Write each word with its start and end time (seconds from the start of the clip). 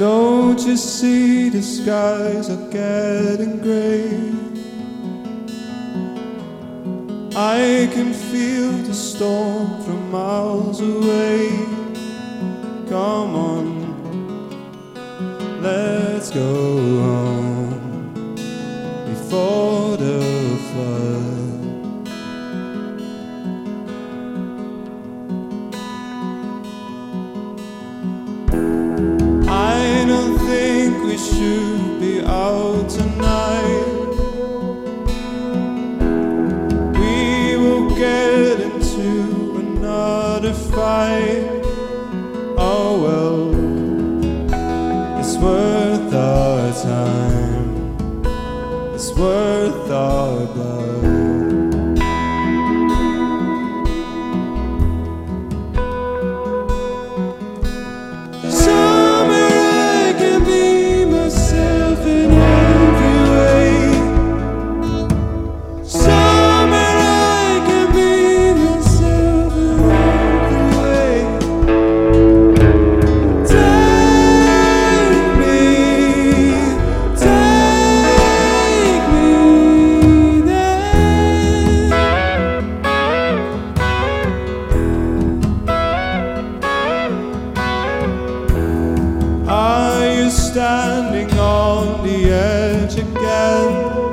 Don't 0.00 0.58
you 0.66 0.78
see 0.78 1.50
the 1.50 1.60
skies 1.60 2.48
are 2.48 2.70
getting 2.70 3.58
gray? 3.60 4.08
I 7.36 7.86
can 7.92 8.14
feel 8.14 8.72
the 8.88 8.94
storm 8.94 9.82
from 9.82 10.10
miles 10.10 10.80
away. 10.80 11.50
Come 12.88 13.34
on, 13.36 13.66
let's 15.60 16.30
go 16.30 16.40
home 17.02 17.19
another 40.50 40.70
fight. 40.72 41.62
Oh 42.58 43.00
well, 43.02 43.50
it's 45.20 45.36
worth 45.36 46.14
our 46.14 46.72
time. 46.82 47.96
It's 48.94 49.12
worth 49.14 49.90
our 49.90 50.46
blood. 50.46 51.59
Standing 90.50 91.30
on 91.38 92.04
the 92.04 92.32
edge 92.32 92.96
again? 92.98 94.09